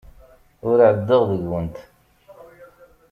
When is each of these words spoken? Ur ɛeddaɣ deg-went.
Ur 0.69 0.79
ɛeddaɣ 0.89 1.21
deg-went. 1.31 1.77